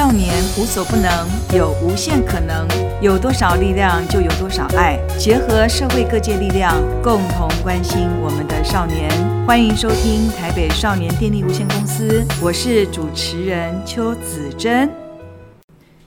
[0.00, 2.66] 少年无所不能，有无限可能。
[3.02, 4.98] 有多少力量，就有多少爱。
[5.18, 9.10] 结合社会各界力量，共同关心我们的少年。
[9.46, 14.90] 欢迎收听台北少年电力无限公司，我是主持人邱子珍。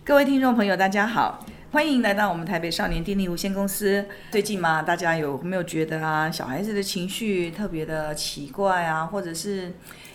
[0.04, 4.04] 各位听众朋友，大家好，欢迎来到我们台北少年电力无限公司。
[4.32, 9.72] 最近嘛，大家有没有觉得啊，小孩子的情绪特别的奇怪啊，或者是？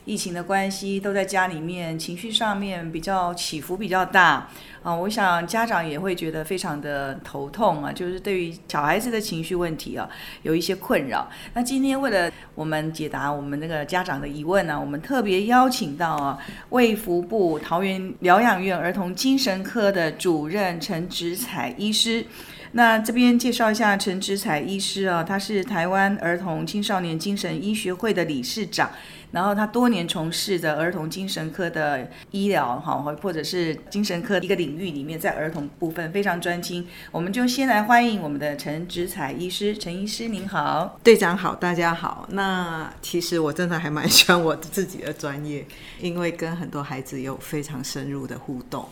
[0.09, 4.49] 疫情的关系，都在家里面，情绪上面比较起伏比较大
[4.83, 4.95] 啊。
[4.95, 10.09] 我想家长也会觉得非常的头痛啊，就是对于小孩子的情绪问题啊，
[10.45, 11.29] 有一些困扰。
[11.53, 16.39] 那今天为了我们解答我们那个家长的疑问呢、我们特别邀请到啊，
[16.71, 22.25] 卫福部桃园疗养院儿童精神科的主任陈植彩医师。
[22.73, 28.91] 那这边介绍一下陈植彩医师啊，他是台湾儿童青少年精神医学会的理事长。
[29.31, 36.87] 然后他多年从事的儿童精神科的医疗，哈，或者是精神科一个领域里面，在儿童部分非常专精。
[37.13, 42.27] 我们就先来欢迎我们的陈植彩医师，陈医师您好，队长好，大家好。
[42.33, 45.67] 那其实我真的还蛮喜欢我自己的专业，
[46.01, 48.89] 因为跟很多孩子有非常深入的互动。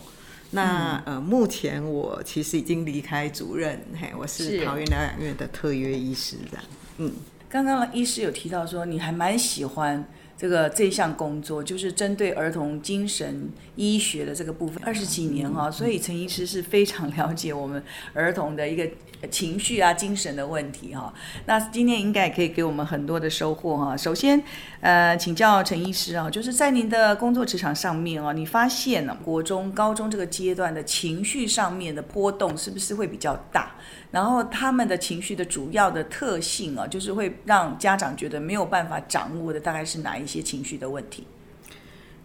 [0.51, 6.65] 那、嗯、呃，目前我其实已经离开主任，嘿，我是桃园疗养院的特约医师这样。
[6.99, 7.11] 嗯，
[7.49, 10.07] 刚刚医师有提到说你还蛮喜欢。
[10.37, 17.81] 这个这项工作就是针对儿童精神医学的这个部分，二十几年哈，所以陈医师是非常了解我们
[18.13, 18.87] 儿童的一个
[19.31, 21.13] 情绪啊、精神的问题哈。
[21.45, 23.97] 那今天应该也可以给我们很多的收获哈。
[23.97, 24.41] 首先，
[24.81, 33.75] 呃，请教陈医师啊，就是在您的工作职场上面啊，你发现呢，国中、高中这个阶段的情绪上面的波动是不是会比较大？
[34.11, 41.25] 然后他们的情绪的主要的特性啊，就是会让家长觉得没有办法掌握的，大概是哪一些情绪的问题？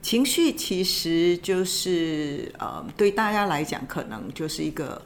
[0.00, 5.00] 情绪其实就是呃，对大家来讲，可能就是一个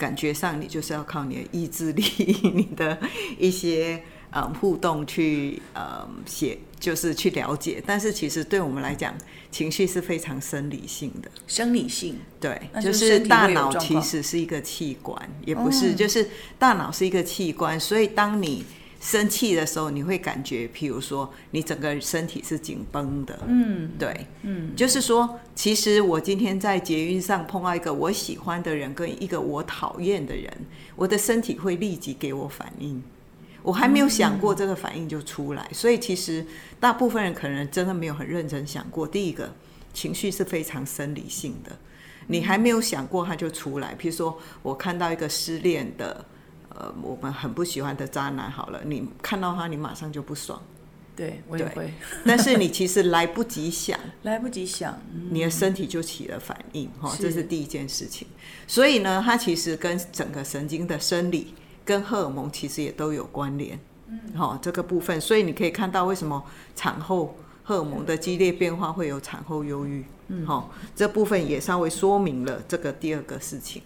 [0.00, 2.02] 感觉上，你就是要靠你的意志力，
[2.54, 2.98] 你的
[3.38, 4.02] 一些。
[4.32, 7.82] 嗯，互动去呃写，就是去了解。
[7.84, 9.12] 但是其实对我们来讲，
[9.50, 11.28] 情绪是非常生理性的。
[11.48, 16.24] 生理性，对，就是大脑其实是一个器官，也不是，就是
[16.60, 17.80] 大脑是一个器官。
[17.80, 18.64] 所以当你
[19.00, 23.38] 生气的时候，你会感觉，譬如说，你整个身体是紧绷的。
[23.48, 30.52] 嗯，对，嗯，就是说，其实我今天在捷运上碰到一个我喜欢的人，跟一个我讨厌的人，
[30.94, 33.02] 我的身体会立即给我反应。
[33.62, 36.44] 我还没有想过这个反应就出来，所以其实
[36.78, 39.06] 大部分人可能真的没有很认真想过。
[39.06, 39.54] 第一个，
[39.92, 41.70] 情绪是非常生理性的，
[42.26, 43.94] 你还没有想过它就出来。
[44.00, 46.24] 譬如说我看到一个失恋的，
[46.70, 50.60] 呃，我们很不喜欢的渣男，好了，你看到他，你马上就不爽。
[51.14, 51.92] 对，我也会。
[52.24, 54.98] 但是你其实来不及想， 来不及想，
[55.30, 58.26] 你的身体就起了反应，哈，这是第一件事情。
[58.66, 61.54] 所以呢，它其实跟整个神经的生理。
[61.82, 63.76] 跟荷尔蒙其实也都有关联，
[64.06, 66.40] 嗯，好，这个部分，所以你可以看到为什么
[66.76, 73.82] 产后荷尔蒙的激烈变化会有产后忧郁，嗯，好，这部分也稍微说明了这个第二个事情。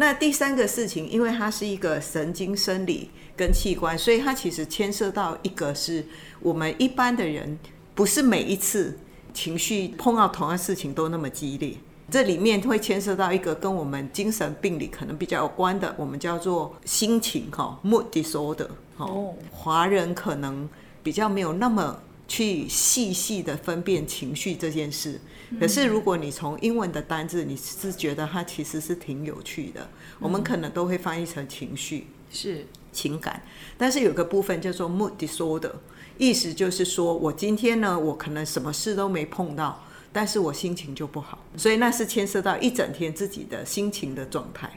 [0.00, 6.02] 那第三个事情，因为它是一个神经生理跟器官，所以它其实牵涉到一个是
[6.40, 7.58] 我们一般的人
[7.94, 8.98] 不是每一次
[9.34, 11.74] 情绪碰到同样事情都那么激烈。
[12.10, 19.06] 这里面会牵涉到一个跟我们精神病理可能比较有关的，我们叫做心情哈，mood disorder 哈。
[19.52, 20.66] 华人可能
[21.02, 25.20] 比较没有那么去细细的分辨情绪这件事。
[25.58, 29.88] 可是如果你从英文的单字，你是觉得它其实是挺有趣的。
[30.18, 33.42] 我们可能都会翻译成情绪，是情感。
[33.76, 35.72] 但是有个部分叫做 mood disorder，
[36.18, 39.82] 意思就是说我今天呢，我可能什么事都没碰到。
[40.12, 44.68] 但是我心情就不好，所以那是牵涉到一整天自己的心情的状态。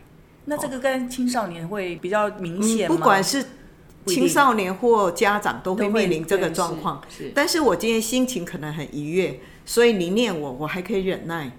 [0.46, 2.96] 那这个跟青少年会比较明显吗？
[2.96, 3.44] 不管是
[4.06, 7.02] 青少年或家长都会面临这个状况。
[7.10, 11.52] 是，但是我今天心情可能很愉悦，所以你念我，我还可以忍耐。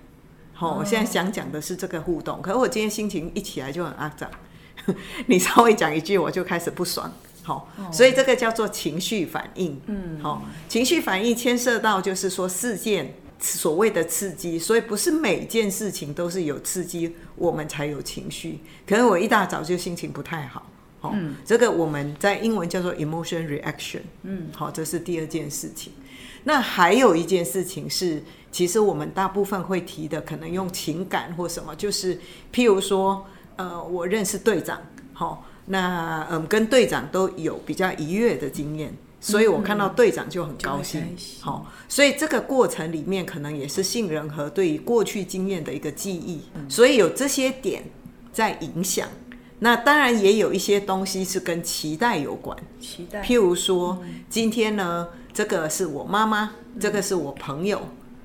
[0.53, 2.41] 好，我现在想讲的是这个互动。
[2.41, 4.31] 可是我今天心情一起来就很阿杂，
[5.27, 7.13] 你稍微讲一句我就开始不爽。
[7.43, 9.81] 好，所以这个叫做情绪反应。
[9.87, 13.15] 嗯，好，情绪反应牵涉到就是说事件。
[13.41, 18.59] 所谓的刺激，所以不是每件事情都是有刺激，我们才有情绪。
[18.87, 20.65] 可能我一大早就心情不太好，
[21.01, 25.93] 好、嗯，这个我们在英文叫做 emotion reaction，嗯，好，这是第二件事情。
[26.45, 32.17] 那还有一件事情是，其实我们大部分会提的，可能用情感或什么，就是
[32.53, 33.27] 譬如说，
[33.57, 34.81] 呃，我认识队长，
[35.13, 38.95] 好，那嗯，跟队长都有比较愉悦的经验。
[39.21, 41.17] 所以我看到队长就很高兴。
[41.41, 47.83] 好，所以这个过程里面可能也是信任和对于过去经验的一个记忆，嗯、所以有这些点
[48.35, 49.09] 在影响。
[49.61, 53.23] 那当然也有一些东西是跟期待有关，期待。
[53.23, 57.81] 譬如说，嗯、今天呢，这个是我妈妈，这个是我朋友。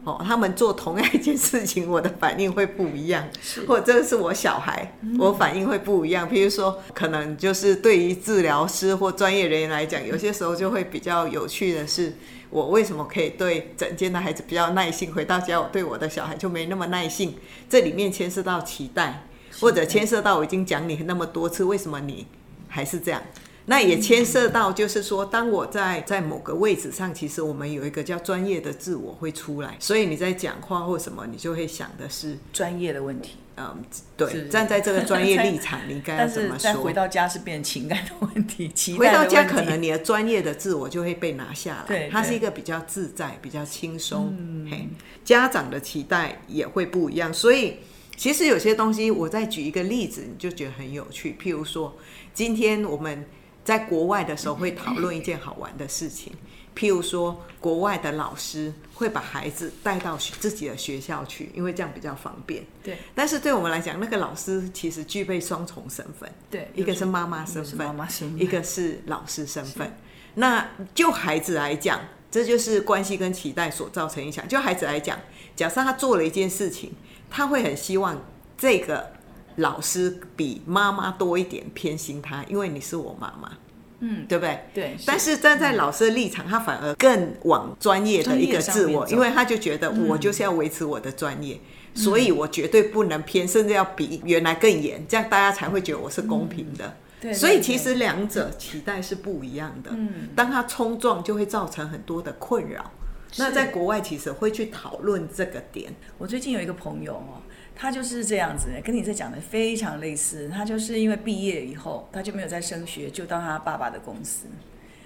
[0.05, 3.27] 哦，他们做同样一件事情，我的反应会不一样，
[3.67, 6.27] 或者这个是我小孩，我反应会不一样。
[6.27, 12.15] 譬如说，可能就是对于治疗师或专业人员来讲，有些时候就会比较有趣的是，
[12.49, 17.35] 我为什么可以对整间的孩子比较耐性，回到家我对我的小孩就没那么耐性？
[17.69, 19.27] 这里面牵涉到期待，
[19.59, 22.27] 或者牵涉到我已经讲你那么多次，为什么你
[22.67, 23.21] 还是这样？
[23.65, 33.35] 那也牵涉到，就是说，当我在在某个位置上，其实我们有一个叫专业的自我会出来，所以你在讲话或什么，你就会想的是专业的问题。
[33.57, 33.77] 嗯，
[34.17, 36.59] 对，站在这个专业立场，你该要怎么说？
[36.63, 41.83] 但 回到家是变情感的问题，回到家可能你的专业的自我就会被拿下来。
[41.85, 44.33] 对，它是一个比较自在、比较轻松。
[44.39, 44.87] 嗯，嘿，
[45.23, 47.79] 家长的期待也会不一样，所以
[48.19, 51.37] 其实有些东西，我再举一个例子，你就觉得很有趣。
[51.41, 51.95] 譬如说，
[52.33, 53.25] 今天我们。
[53.61, 56.33] 在国外的时候会讨论一件好玩的事情，
[56.75, 62.63] 譬如说，国外的老师会把孩子带到自己的学校去，因为这样比较方便。
[62.81, 62.97] 对。
[63.13, 66.27] 但是对我们来讲，那个老师其实具备双重身份。
[66.49, 66.67] 对。
[66.73, 69.95] 一个是妈妈身份，一个是老师身份。
[70.33, 71.99] 那就孩子来讲，
[72.31, 74.47] 这就是关系跟期待所造成影响。
[74.47, 75.19] 就孩子来讲，
[75.55, 76.91] 假设他做了一件事情，
[77.29, 78.21] 他会很希望
[78.57, 79.11] 这个。
[79.55, 83.51] 老师比妈妈多一点偏心他，因为你是我妈妈，
[83.99, 84.59] 嗯，对不对？
[84.73, 84.97] 对。
[85.05, 91.59] 但是站在老师的立场，他反而更往专业的一个自我，因为他就觉得我就是要维持我的专业，
[91.93, 96.95] 所以我绝对不能偏，甚至要比原来更严，这样大家才会觉得我是公平的。
[97.19, 97.33] 对。
[97.33, 99.91] 所以其实两者期待是不一样的。
[99.93, 100.29] 嗯。
[100.37, 102.89] 当他冲撞，就会造成很多的困扰。
[103.37, 105.91] 那在国外其实会去讨论这个点。
[106.17, 107.41] 我最近有一个朋友哦。
[107.81, 110.49] 他就是这样子，跟你这讲的非常类似。
[110.49, 114.47] 他就是因为毕业以后，他就没有再升学，就到他爸爸的公司，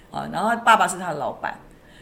[0.09, 1.59] 啊，然后爸爸是他的老板，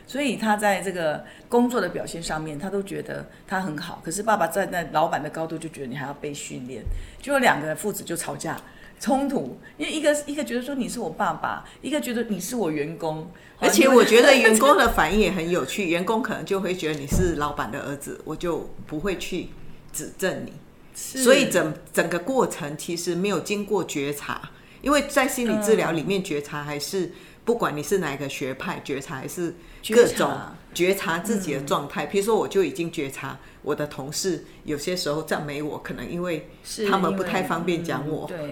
[0.07, 4.01] 所以他在这个工作的表现上面，他都觉得他很好。
[4.01, 6.81] 可是爸爸站在老板的高度，就觉得你还要被训练，
[7.21, 8.57] 就有两个父子就吵架
[9.01, 19.50] 冲突，因为一个一个觉得说你是我爸爸，一个觉得你是我员工，而且我觉得员工的反应也很有趣，员工可能就会觉得你是老板的儿子，我就不会去。
[19.94, 20.53] 指正你，
[20.95, 24.50] 所以整整个过程其实没有经过觉察，
[24.81, 27.12] 因为在心理治疗里面，觉察还是
[27.44, 29.56] 不管你是哪个学派，觉察还是
[29.90, 30.32] 各种
[30.74, 32.08] 觉察自己的状态。
[32.08, 33.38] 譬如说，我就已经觉察。
[33.64, 36.50] 我的同事有些时候赞美我，可能因为
[36.90, 38.52] 他们不太方便讲我，嗯、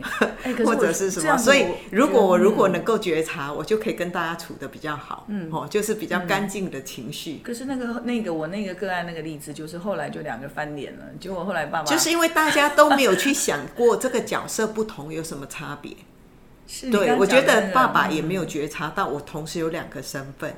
[0.54, 7.40] 对， 或者是什么，所以如果我如果能够觉察，我就可以跟大家处的比较好，嗯，哦，就是比较干净的情绪、嗯。
[7.44, 15.92] 可是那个那个我那个个案那个例子，就是后来就两个翻脸了，结果后来爸爸就是因为大家都没有去想过这个角色不同有什么差别，
[16.72, 20.56] 是对，我觉得爸爸也没有觉察到我同时有两个身份。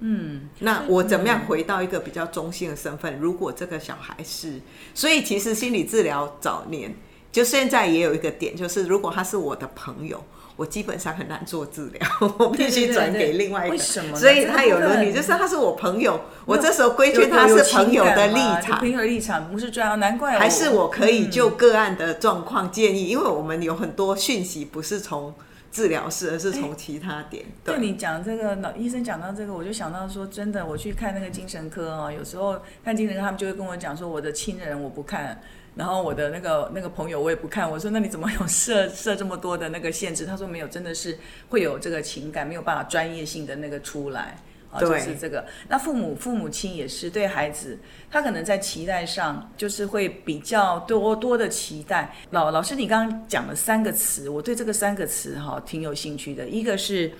[0.00, 3.16] 嗯，那我怎么样回到一个比较中性的身份？
[3.20, 4.60] 如果这个小孩是，
[4.92, 6.92] 所以其实心理治疗早年
[7.30, 10.20] 就现在也有一个点，就是如果他是我的朋友，
[10.56, 12.00] 我基本上很难做治疗，
[12.40, 13.76] 我必须转给另外一个。
[13.76, 14.18] 为什么？
[14.18, 25.32] 所以他有伦理，就是他是我朋友，我这时候规劝他是朋友的立场，朋友立场不是这样，难怪还是我可以就个案的状况建议，因为我们有很多讯息不是从。
[25.72, 27.42] 治疗师，而是从其他点。
[27.42, 35.40] 欸、对，对你讲这个，老医生讲到这个，我就想到说，真的，我去看那个精神科啊，有时候看精神科，他们就会跟我讲说，我的亲人我不看，
[35.74, 37.68] 然后我的那个那个朋友我也不看。
[37.68, 40.26] 我说，那你怎么有设设这么多的那个限制？
[40.26, 44.36] 他说没有，真的是会有这个情感没有办法专业性的那个出来。
[44.80, 47.78] 就是这个，那父母父母亲也是对孩子，
[48.10, 52.14] 他可能在期待上就是会比较多多的期待。
[52.30, 56.48] 老老师，你刚刚讲了三个词，我对这个三个词哈挺有兴趣的。
[56.48, 57.12] 一个是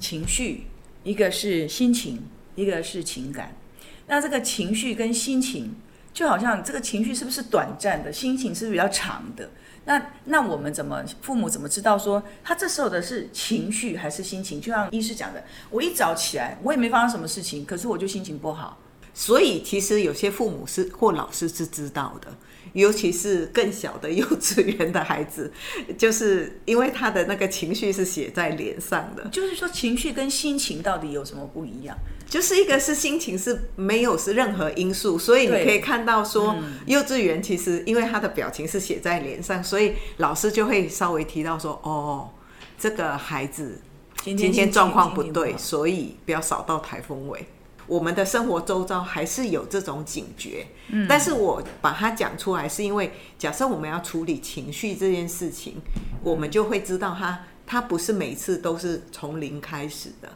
[0.00, 0.66] 情绪，
[1.04, 2.22] 一个是心情，
[2.56, 3.54] 一个是情感。
[4.08, 5.76] 那这个情绪跟心情，
[6.12, 9.48] 就好像这个情绪是不是短暂的，心情是不是比较长的？
[9.84, 14.60] 那那我们怎么父母怎么知道说他这时候的是情绪还是心情？
[14.60, 18.78] 就像医师讲的，我一早起来我也没发生什么事情，可是我就心情不好。
[19.14, 22.28] 所以其实有些父母是或老师是知道的，
[22.72, 25.52] 尤其是更小的幼稚园的孩子，
[25.98, 29.28] 就是因为他的那个情绪是写在脸上的。
[29.28, 31.94] 就是说情绪跟心情到底有什么不一样？
[32.32, 42.30] 就是一个是心情是没有是任何因素，所以你可以看到说，幼稚园其实因为他的表情是写在脸上，所以老师就会稍微提到说，哦，
[42.78, 43.82] 这个孩子
[44.22, 47.44] 今天状况不对，所以不要扫到台风尾。
[47.86, 55.82] 我们的生活周遭还是有这种警觉，嗯，但是我把它讲出来，是因为假设我们要处理情绪这件事情，
[56.22, 60.30] 我们就会知道他他不是每次都是从零开始的，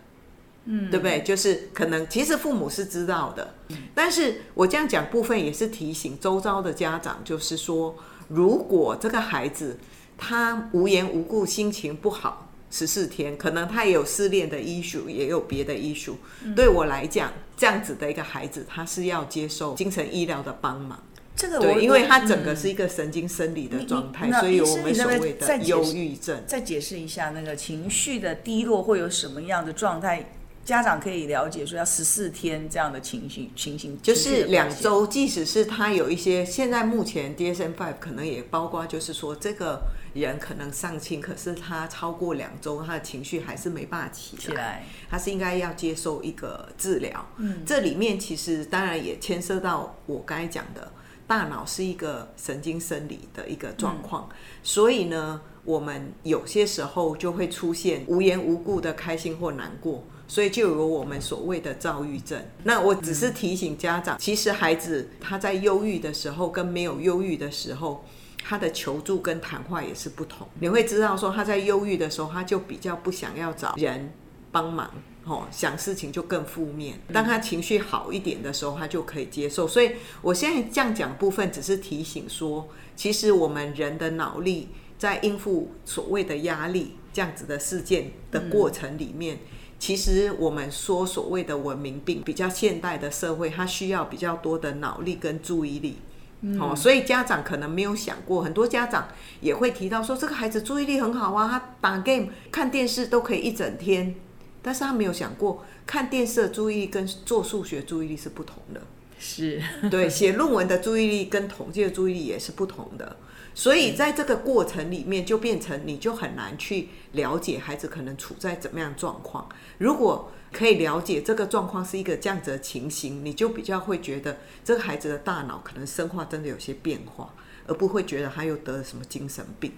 [0.67, 1.23] 嗯，对不对？
[1.23, 3.55] 就是可能其实父母是知道的，
[3.95, 7.97] 但是我这样讲部分也是提醒周遭的家长，就是说，
[8.29, 9.79] 如果这个孩子
[10.19, 12.43] 他无缘无故心情不好。
[12.69, 16.15] 十四天，可能他也有失恋的 issue，也有别的 issue。
[16.43, 16.53] 嗯。
[16.53, 21.01] 对我来讲，这样子的一个孩子，他是要接受精神医疗的帮忙。
[21.37, 26.43] 这个我对，因为他整个是一个神经生理的状态，嗯，所以我们所谓的忧郁症。
[26.45, 30.33] 再解释一下，那个情绪的低落会有什么样的状态？
[30.67, 35.07] 家长可以了解说，要十四天这样的情形情形，就是两周。
[35.07, 39.81] 即使是他有一些，现在目前 DSM-5 可能也包括，就是说这个
[40.13, 47.25] 人可能上轻，可是他超过两周，他的情绪还是没办法起来，起来，他是应该要接受一个治疗。
[47.37, 50.91] 嗯，这里面其实当然也牵涉到我刚才讲的，
[51.29, 60.05] 大脑是一个神经生理的一个状况，嗯，所以呢，我们有些时候就会出现无缘无故的开心或难过。
[60.29, 62.43] 所以就有我们所谓的躁郁症。
[62.65, 68.05] 那我只是提醒家长，其实孩子他在忧郁的时候跟没有忧郁的时候，
[68.45, 70.47] 他的求助跟谈话也是不同。
[70.61, 74.13] 你会知道说他在忧郁的时候，他就比较不想要找人
[74.51, 74.91] 帮忙，
[75.25, 76.99] 哦，想事情就更负面。
[77.13, 79.69] 当他情绪好一点的时候，他就可以接受。
[79.69, 79.93] 所以
[80.23, 84.69] 我现在这样讲部分，只是提醒说，其实我们人的脑力
[84.99, 89.39] 在应付所谓的压力这样子的事件的过程里面。
[89.79, 95.97] 其实我们说所谓的文明病，比较现代的社会，它需要比较多的脑力跟注意力。
[96.43, 99.09] 嗯、哦，所以家长可能没有想过，很多家长
[99.41, 104.15] 也会提到说，这个孩子注意力很好啊，他打 game、看电视都可以一整天。
[104.63, 108.83] 但是他没有想过，看电视的注意力跟做数学注意力是不同的。
[109.19, 113.17] 是，对，写论文的注意力跟统计的注意力也是不同的。
[113.57, 119.49] 所以在这个过程里面，就变成你就很难去了解孩子可能处在怎么样状况。
[119.79, 127.33] 如果可以了解这个状况是一个这样子的情形，你就比较会觉得这个孩子的大脑可能生化真的有些变化，
[127.67, 129.73] 而不会觉得他又得了什么精神病。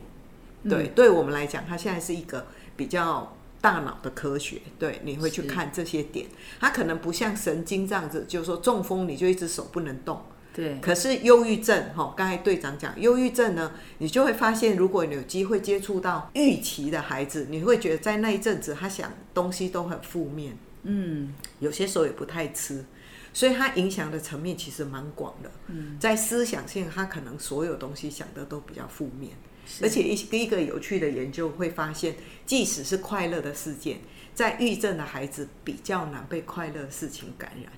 [0.68, 4.60] 对，对我们来讲，他现在是一个比较大脑的科学。
[4.76, 6.26] 对，你会去看这些点，
[6.58, 10.20] 他可能不像神经这样子，就是说中风你就一只手不能动。
[10.58, 22.84] 对，可是忧郁症哈，刚才队长讲忧郁症呢，你就会发现，如果你有机会接触到预期的孩子，你会觉得在那一阵子他想东西都很负面，嗯，有些时候也不太吃，
[23.32, 25.50] 所以他影响的层面其实蛮广的。
[25.68, 29.30] 嗯，在思想性，他可能所有东西想的都比较负面，
[29.80, 34.00] 而且一一个有趣的研究会发现，即使是快乐的事件，
[34.34, 37.72] 在郁症的孩子比较难被快乐事情感染。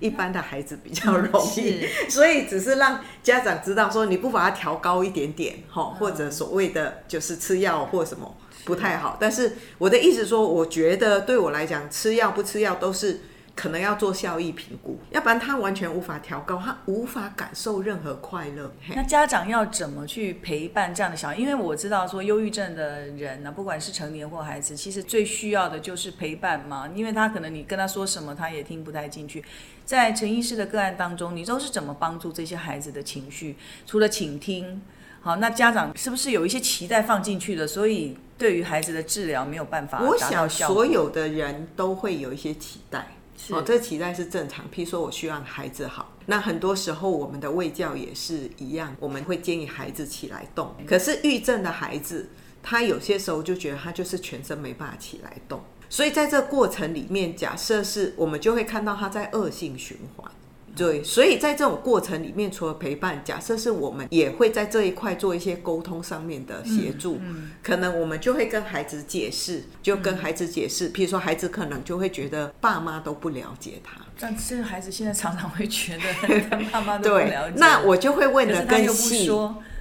[0.00, 9.16] 一般的孩子比较容易，所以只是让家长知道说，你不把它调高一点点，哈或者所谓的就是吃药或什么不太好。
[9.20, 13.20] 但是我的意思说，我觉得对我来讲，吃药不吃药都是。
[13.58, 18.72] 可能要做效益评估，要不然他完全无法调高，他无法感受任何快乐。
[18.94, 21.34] 那家长要怎么去陪伴这样的小孩？
[21.34, 26.88] 因为我知道说，忧郁症的人呢，不管是成年或孩子，其实最需要的就是陪伴嘛。
[26.94, 29.42] 因为他可能你跟他说什么，他也听不太进去。
[29.84, 33.56] 在陈医师的个案当中，你都是怎么帮助这些孩子的情绪？
[33.84, 34.80] 除了倾听，
[35.20, 37.66] 好，那家长是不是有一些期待放进去的？
[37.66, 40.00] 所以对于孩子的治疗没有办法。
[40.00, 43.08] 我想所有的人都会有一些期待。
[43.50, 44.64] 哦，这期待是正常。
[44.70, 50.74] 譬如说，我希望孩子好，那很多时候我们的胃教也是一样，我们会建议孩子起来动。
[50.86, 52.28] 可是郁症的孩子，
[52.62, 60.30] 他有些时候就觉得他就是全身没办法起来动，所以在这过程里面，假设是我们就会看到他在恶性循环。
[60.78, 77.56] 对，所以在这种过程里面，除了陪伴，假设是我们也会在这一块做一些沟通上面的协助，嗯嗯，可能我们就会跟孩子解释，就跟孩子解释，譬如说孩子可能就会觉得爸妈都不了解他，但是孩子现在常常会觉得 爸妈都不了解。
[77.56, 79.28] 那我就会问的更细，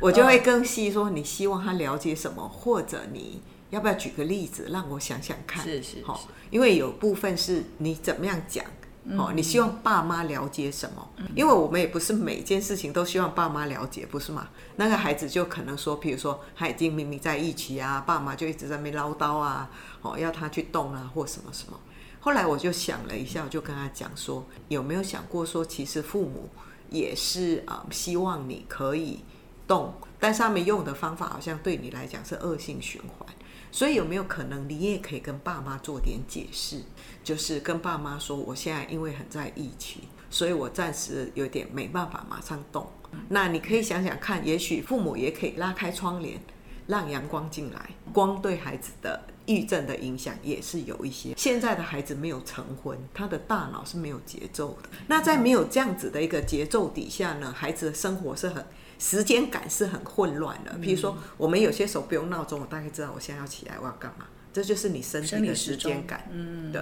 [0.02, 5.64] 我就会更细说，你希望他了解什么，或者你要不要举个例子让我想想看？
[5.64, 8.66] 是是，好，因为有部分是你怎么样讲。
[9.16, 11.10] 哦，你希望爸妈了解什么？
[11.34, 14.50] 因为我们也不是每件事情都希望爸妈了解，不是吗？
[14.76, 19.70] 那个孩子就可能说，比如说他已经明明在一起啊，爸妈就一直在那边唠叨啊，
[20.02, 21.80] 哦，要他去动啊，或什么什么。
[22.20, 26.50] 后来我就想了一下，我就跟他讲说，有没有想过说，其实父母
[26.90, 29.24] 也是啊，希望你可以
[29.66, 33.28] 动，但是他们用的方法好像对你来讲是恶性循环。
[33.70, 36.82] 所以有没有可能你也可以跟爸妈做点解释，
[37.28, 42.90] 就是跟爸妈说，我现在因为很在疫情，所以我暂时有点没办法马上动。
[43.28, 46.40] 那你可以想想看，也许父母也可以拉开窗帘，
[46.88, 47.90] 让阳光进来。
[48.14, 51.34] 光对孩子的抑郁症的影响也是有一些。
[51.36, 54.88] 现在的孩子没有成婚，他的大脑是没有节奏的。
[55.08, 58.66] 那在没有这样子的一个节奏底下呢，孩子的生活是很
[58.98, 60.72] 时间感是很混乱的。
[60.82, 64.26] 比如说，我们有些时候不用闹钟，我大概知道我现在要起来，我要干嘛。
[64.58, 66.28] 这就是你身体的时间感。
[66.32, 66.82] 嗯，对。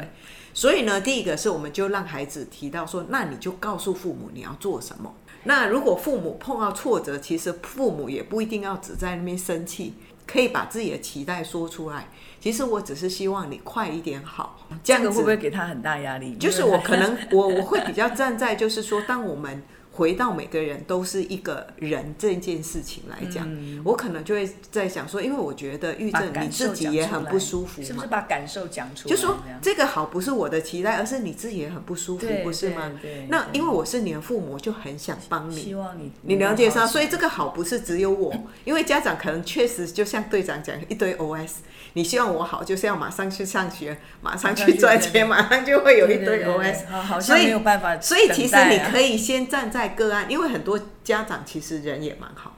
[0.53, 5.13] 所以呢，第一个是我们就让孩子提到说，那你就告诉父母你要做什么。
[5.44, 12.08] 那如果父母碰到挫折，其实父母也不一定要只在那边生气，可以把自己的期待说出来。
[12.39, 16.38] 其实我只是希望你快一点好，这样子会不会给他很大压力？
[16.38, 19.62] 就是我可能 我我会比较站在就是说，当我们。
[19.96, 29.16] 回到每个人都是一个人这件事情来讲，嗯，我可能就会在想说，因为我觉得抑郁症你自己也很不舒服嘛，是不是把感受讲出来？
[29.16, 32.92] 就说这个好不是我的期待，而是你自己也很不舒服，不是吗？
[33.30, 38.34] 那因为我是你的父母，就很想帮你，希望你你了解上，所以这个好不是只有我，
[38.66, 41.52] 因为家长可能确实就像队长讲一堆 OS，
[41.96, 52.58] 你希望我好，就是要马上去上学，马上去赚钱，马上就会有一堆 OS，所以没有办法，所以其实你可以先站在个案，因为很多家长其实人也蛮好，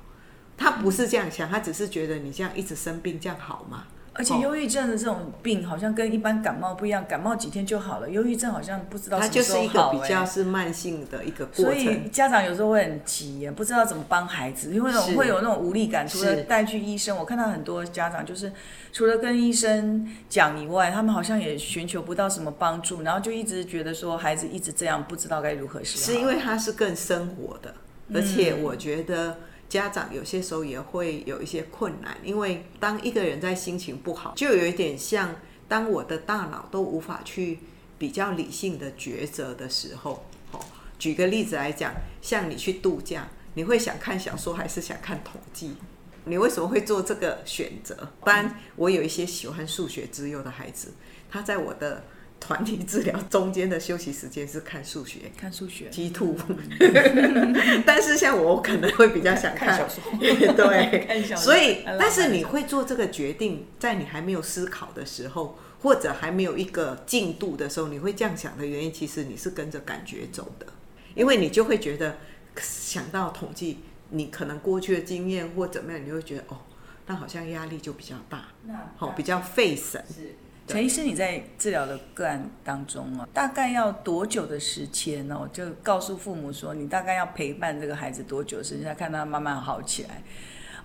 [0.58, 3.84] 他不是这样想，他只是觉得你这样一直生病这样好吗？
[4.18, 9.64] 而且忧郁症的这种病好像跟一般感冒不一样，感冒几天就好了，忧郁症好像不知道什么时候好。
[9.64, 11.66] 它就是一个比较是慢性的一个过程。
[11.66, 16.08] 所以家长有时候会很急，不知道怎么帮孩子，因为那种会有那种无力感。
[16.08, 18.52] 除了带去医生，我看到很多家长就是
[18.92, 26.04] 除了跟医生讲以外，他们好像也寻求不到什么帮助，然后就一直觉得说孩子一直这样，不知道该如何是好。
[26.04, 27.72] 是因为他是更生活的，
[28.16, 29.38] 而且我觉得。
[29.70, 35.36] 家长有些时候也会有一些困难，因为当一个人在心情不好，就有一点像
[35.68, 37.60] 当我的大脑都无法去
[37.98, 40.26] 比较理性的抉择的时候。
[40.52, 40.60] 哦，
[40.98, 45.76] 举个例子来讲，像你去度假，你会想看小说还是想看统计？
[46.26, 48.12] 你为什么会做这个选择？
[48.24, 50.94] 当然，我有一些喜欢数学之优的孩子，
[51.30, 52.04] 他在我的。
[52.40, 56.36] 团体治疗中间的休息时间是看数学，看数学，G two。
[57.86, 61.38] 但是像我可能会比较想看，看小说， 对， 看小说。
[61.38, 70.68] 所以，但是你会做这个决定，在你还没有思考的时候，或者还没有一个进度的时候，你会这样想的原因，其实你是跟着感觉走的，
[71.16, 72.18] 因为你就会觉得
[72.58, 73.80] 想到统计，
[74.12, 76.58] 你可能过去的经验或怎么样，你会觉得哦，
[77.08, 78.46] 那好像压力就比较大，
[78.96, 80.04] 好，比较费神。
[80.68, 85.48] 陈医师，你在治疗的个案当中啊，大概要多久的时间哦？
[85.54, 90.22] 就告诉父母说，你大概要陪伴这个孩子多久时间，才看他慢慢好起来？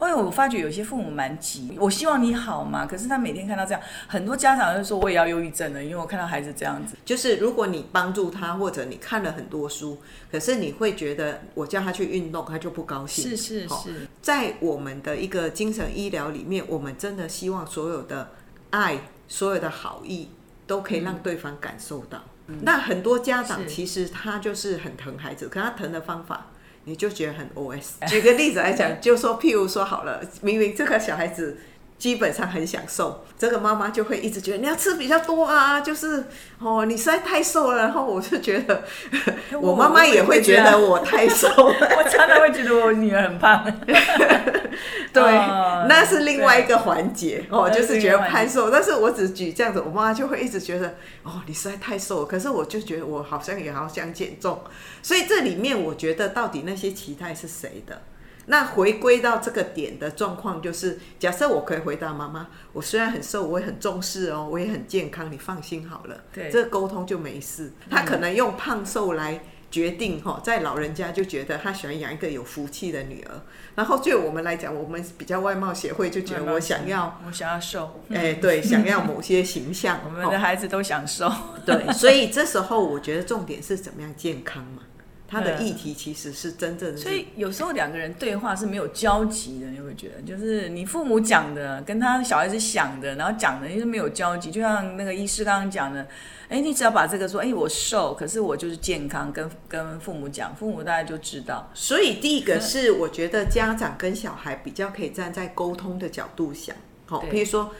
[0.00, 6.96] 因为我发觉有些父母蛮急，我希望你好嘛，可是他每天看到这样，很多家长就说我也要忧郁症了，因为我看到孩子这样子。
[7.04, 13.30] 就是如果你帮助他，或者你看了很多书，可是你会觉得我叫他去运动，他就不高兴。
[13.30, 18.30] 是是是，在我们的一个精神医疗里面，我们真的希望所有的
[18.70, 18.98] 爱。
[19.32, 20.28] 所有的好意
[20.66, 22.22] 都可以让对方感受到。
[22.48, 26.48] 嗯、那很多家长其实他就是很疼孩子，可他疼的方法
[26.84, 27.92] 你就觉得很 OS。
[28.06, 31.56] 举个例子来讲，就说譬如说好了，明明这个小孩子。
[32.02, 36.24] 基本上很享受，这个妈妈就会一直觉得你要吃比较多啊，就是
[36.58, 37.78] 哦，你实在太瘦了。
[37.78, 38.82] 然后我就觉得，
[39.62, 41.76] 我妈妈也会觉得我太瘦了。
[41.96, 43.64] 我常常会觉得我女儿很胖。
[45.14, 48.68] 对，哦，那是另外一个环节哦，就是觉得太瘦。
[48.68, 52.26] 但是我只举这样子，我妈妈就会一直觉得哦，你实在太瘦了。
[52.26, 54.60] 可是我就觉得我好像也好想减重，
[55.04, 58.02] 所以这里面我觉得到底那些期待是谁的？
[58.46, 66.24] 那回归到这个点的状况，就是假设我可以回答妈妈，我虽然很瘦，我也很重视哦，我也很健康，你放心好了。
[66.32, 67.72] 对，这个沟通就没事。
[67.88, 73.40] 他可能用胖瘦来决定哈，在老人家就觉得他喜欢养一个有福气的女儿。
[73.74, 80.00] 然后对我们来讲，我们比较外貌协会就觉得我想要，我想要瘦，哎，对， 想要某些形象。
[80.04, 81.32] 我们的孩子都想瘦，
[81.64, 84.82] 对，所以这时候我觉得重点是怎么样健康嘛。
[85.32, 94.50] 他的议题其实是真正的，所以有时候两个人对话是没有交集的，你会觉得，就是你父母讲的跟他小孩子想的，然后讲的就是没有交集。
[94.50, 96.06] 就像那个医师刚刚讲的，
[96.50, 101.70] 哎，你只要把这个说，哎，我瘦，可是我就是健康，跟跟父母讲，父母大概就知道。
[101.72, 107.74] 所以第一个是我觉得家长跟小孩比较可以站在沟通的角度想，好，比如说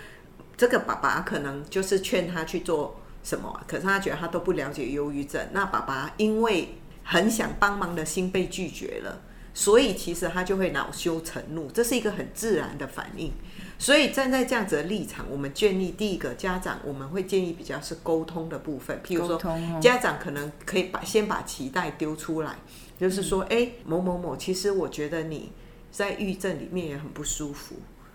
[0.56, 9.20] 这个爸爸可能就是劝他去做什么，可是他觉得他都不了解忧郁症，那爸爸因为很想帮忙的心被拒绝了，
[9.54, 13.32] 所以其实他就会恼羞成怒，这是一个很自然的反应。
[13.78, 19.36] 所以站在这样子的立场，我们建议第一个家长，我们会建议比较是沟通的部分，譬如说
[19.80, 22.54] 家长可能可以把先把期待丢出来，
[22.98, 25.50] 就是说，哎，某某某，其实我觉得你
[25.90, 27.74] 在抑郁症里面也很不舒服。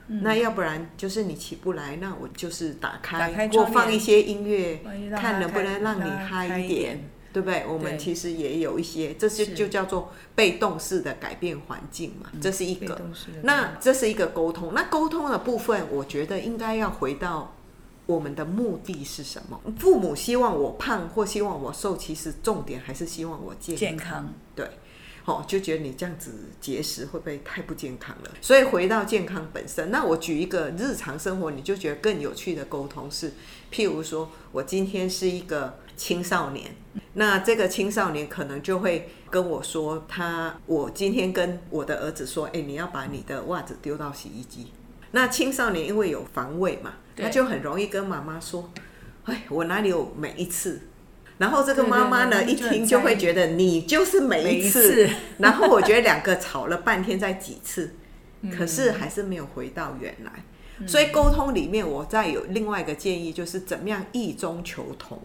[0.10, 4.80] 嗯、那要不然就是你起不来，那我就是打开，打开或放一些音乐，
[5.18, 7.64] 看能不能让你嗨一点，对不对？
[7.68, 13.00] 我们其实也有一些，这是就叫做被动式的改变环境嘛，这是一个。
[13.44, 14.74] 那这是一个沟通。
[14.74, 17.54] 那沟通的部分，我觉得应该要回到
[18.08, 19.62] 我们的目的是什么？
[19.78, 23.78] 父母希望我胖或希望我瘦，其实重点还是希望我健康。
[23.78, 24.68] 健康，对。
[25.26, 28.32] 哦，就觉得你这样子节食会不会太不健康了？
[28.42, 33.34] 所以回到健康本身，那我举一个日常生活，你就觉得更有趣的沟通是，
[33.72, 36.76] 譬如说我今天是一个青少年，
[37.14, 44.68] 那这个青少年可能就会跟我说，他我今天跟我的儿子说，哎，你要把你的袜子丢到洗衣机。
[45.12, 48.70] 那青少年因为有防卫嘛，他就很容易跟妈妈说，
[49.26, 50.82] 哎，我哪里有每一次？
[51.40, 55.10] 然后这个妈妈呢，一听就会觉得你就是每一次。
[55.40, 57.96] 然后我觉得两个吵了半天，再几次，
[58.56, 60.32] 可是还是没有回到原来。
[60.86, 65.20] 所以沟通里面，我再有另外一个建议，就是怎么样异中求同。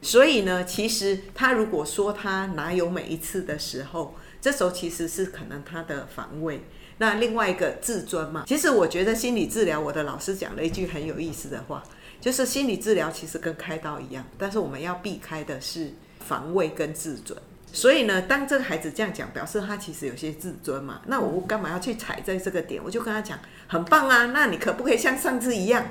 [0.00, 6.62] 所以呢，其实他如果说他哪有每一次的时候，这时候其实是可能他的防卫。
[6.98, 11.82] 那另外一个自尊嘛，其实我觉得心理治疗，我的老师讲了一句很有意思的话。
[12.20, 17.38] 就是心理治疗其实跟开刀一样，但是我们要避开的是防卫跟自尊。
[17.72, 21.00] 所以呢，当这个孩子这样讲，表示他其实有些自尊嘛。
[21.06, 22.82] 那我干嘛要去踩在这个点？
[22.82, 25.86] 我就跟他讲，很棒啊，那你可不可以像上次一样？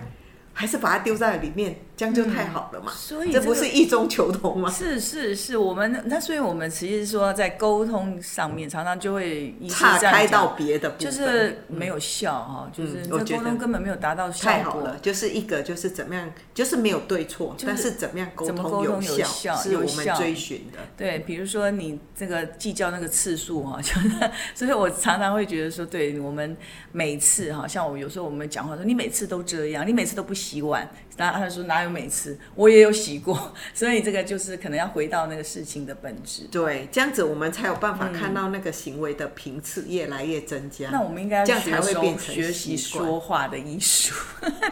[0.52, 2.92] 还是把它丢在里面，这样就太好了嘛。
[2.92, 4.70] 嗯、所以、这不是异中求同吗？
[4.72, 14.52] 是是是，我们那所以我们其实说在沟通上面，常常就会岔开到别的部分，就是没有效哈，嗯、就是这沟通根本没有达到效果。
[14.52, 20.80] 太好了，就是一个就是怎么样，就是没有对错，就是、但是怎么样沟通有效，有效是我们追寻的。
[20.96, 24.10] 对，比如说你这个计较那个次数哈， 就是
[24.56, 26.56] 所以我常常会觉得说，对我们
[26.94, 30.38] 每次哈，像我有时候我们讲话说，你每次都这样，你每次都不。
[30.38, 36.44] 洗碗，然后他说哪有每次，我也有洗过， 所以这个就是可能要回到那个事情的本质。
[36.52, 40.90] 对，这样子我们才有办法看到那个行为的频次越来越增加。
[40.90, 44.14] 嗯、那我们应该要这样才会变成学习说话的艺术，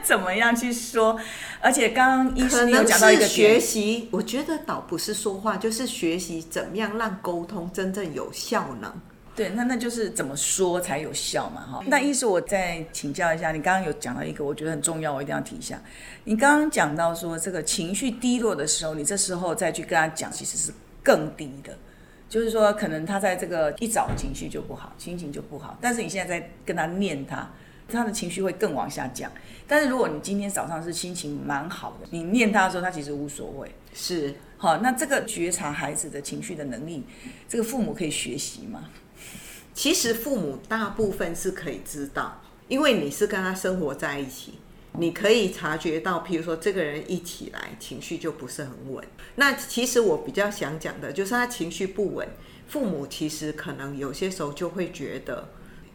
[0.03, 1.19] 怎么样去说？
[1.60, 8.93] 而且刚刚医生有讲到一个学习，我觉得倒不是说话，就是学习怎么样让沟通真正有效能。
[9.36, 11.84] 对，那那就是怎么说才有效嘛，哈。
[11.88, 15.78] 那意思我再请教一下，你刚刚有讲到一个，我觉得很重要，我一定要提一下。
[16.24, 20.71] 你刚刚讲到说，这个情绪低落的时候，你这时候再去跟他讲，其实是
[21.04, 21.78] 更低的，
[22.30, 27.52] 就是说可能他在这个一早情绪就不好，心情就不好，但是你现在在跟他念他，
[27.89, 29.30] 他的情绪会更往下降。
[29.67, 33.69] 但是如果你今天早上是心情蛮好的，你念他的时候，他其实无所谓。
[33.93, 37.04] 是，好，那这个觉察孩子的情绪的能力，
[37.50, 38.89] 这个父母可以学习吗？
[39.75, 44.53] 其实父母大部分是可以知道，因为你是跟他生活在一起，
[44.93, 49.05] 你可以察觉到，譬如说这个人一起来情绪就不是很稳。
[49.35, 52.25] 那其实我比较想讲的就是他情绪不稳，
[52.69, 55.49] 父母其实可能有些时候就会觉得，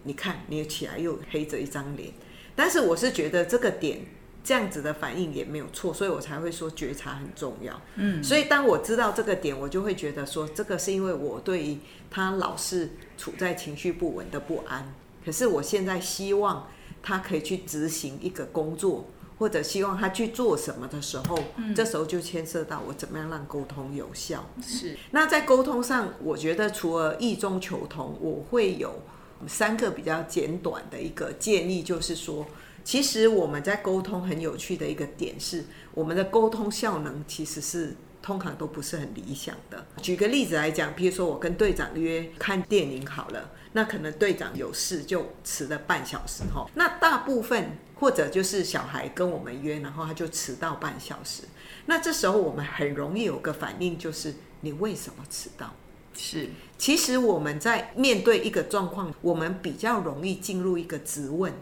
[0.05, 2.13] 你看你起来又黑着一张脸，
[2.55, 4.01] 但是我是觉得这个点。
[4.43, 7.79] 这样子的反应也没有错，所以我才会说觉察很重要。
[7.97, 11.79] 嗯，所以当我知道这个点，我就会觉得说，这个是因为我对于
[12.11, 14.95] 他老是处在情绪不稳的不安。
[15.25, 16.67] 可是我现在希望
[17.03, 24.49] 他可以去执行一个工作，或者希望他去做什么的时候，嗯，这时候就牵涉到我怎么样让沟通有效。
[24.63, 24.97] 是。
[25.11, 29.03] 那在沟通上，我觉得除了意中求同，我会有
[29.47, 32.47] 三个比较简短的一个建议，就是说。
[32.91, 39.87] 其实我们在沟通很有趣的一个点是，我们的沟通效能其实是通常都不是很理想的。
[40.03, 46.69] 举个例子来讲，比如说我跟队长约看电影好了，那可能队长有事就迟了半小时哈。
[46.75, 51.45] 那大部分或者就是小孩跟我们约，然后他就迟到半小时。
[51.87, 55.73] 那这时候我们很容易有个反应，就是你为什么迟到？
[56.13, 61.53] 是，其实我们在面对一个状况，我们比较容易进入一个质问。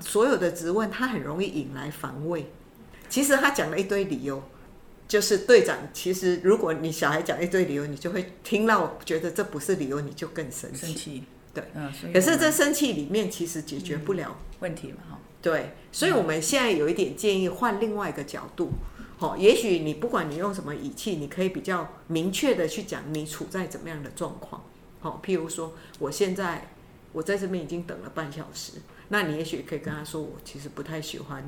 [0.00, 2.50] 所有的质问，他很容易引来防卫。
[3.08, 4.42] 其实他讲了一堆理由，
[5.06, 5.78] 就是队长。
[5.92, 10.86] 其实如果你小孩讲一堆理由，你就会听到觉得这不是理由，你就更生气。
[10.86, 11.92] 生气，对，嗯。
[12.12, 15.18] 可是这生气里面其实解决不了问题嘛，哈。
[15.40, 18.72] 对，所以我们现在有一点建议，换另外一个角度。
[19.16, 24.64] 好，也许你不管你用什么语气，你可以比较明确的去讲你处在怎么样的状况。
[25.00, 26.70] 好，譬如说，我现在
[27.12, 28.72] 我在这边已经等了半小时，
[29.08, 31.44] 那你也许可以跟他说，我其实不太喜欢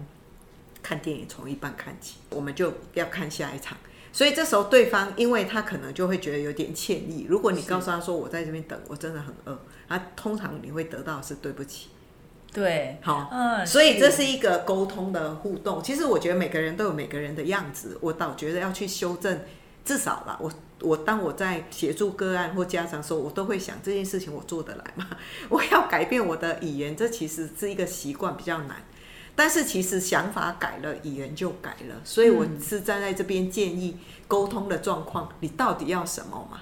[0.83, 3.77] 看电影从一半看起，我们就要看下一场。
[4.12, 7.27] 所以这时候对方，因为他可能就会觉得有点歉意。
[7.29, 11.88] 如果你告诉他说，我在这边等，我真的很饿，他通常你会得到的是对不起。
[12.53, 15.83] 对，好，嗯，所以这是一个沟通的互动。
[15.83, 19.40] 其实我觉得每个人都有每个人的样子，我倒觉得要去修正，
[19.87, 25.07] 至少啦，我我当我在协助个案或家长的时候，我都会想这件事情我做得来吗？
[25.49, 28.83] 我要改变我的语言，这其实是一个习惯比较难。
[29.37, 31.94] 但是其实想法改了，语言就改了。
[32.03, 33.96] 所以我是站在这边建议
[34.27, 36.61] 沟通的状况，你到底要什么嘛？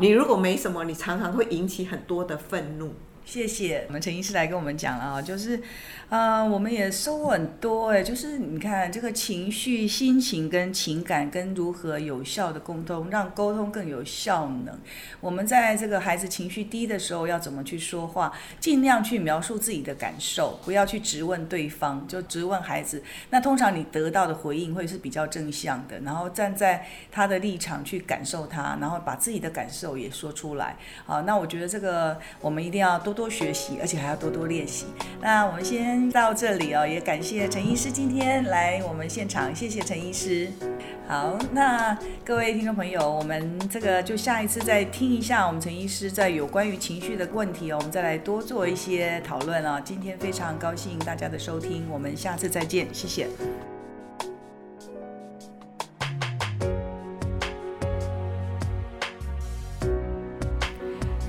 [0.00, 2.92] 你如果没什么，你常常会引起很多的愤怒。
[3.26, 5.60] 谢谢我们陈医师来跟我们讲了啊，就是，
[6.08, 14.78] 呃，我们也收获很多哎，就是你看这个情绪、心情跟情感跟如何有效的沟通，让沟通更有效能。
[15.20, 23.02] 我们在这个孩子情绪低的时候要怎么去说话，尽量去描述自己的感受，不要去质问对方，就质问孩子。
[23.30, 30.76] 那通常你得到的回应会是比较正向的，然后站在他的立场去感受他，然后把自己的感受也说出来。
[31.04, 33.15] 好，那我觉得这个我们一定要多。
[33.16, 34.84] 多学习，而且还要多多练习。
[35.20, 40.48] 那我们先到这里哦，也感谢陈医师今天来我们现场，谢谢陈医师。
[41.08, 49.80] 好，那各位听众朋友，我们这个就下一次再听一下我们陈医师在有关于情绪的问题哦，我们再来多做一些讨论哦。
[49.84, 53.75] 今天非常高兴大家的收听，我们下次再见，谢谢。